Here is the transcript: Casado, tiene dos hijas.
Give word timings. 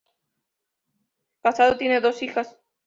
Casado, 1.43 1.77
tiene 1.77 2.01
dos 2.01 2.23
hijas. 2.23 2.57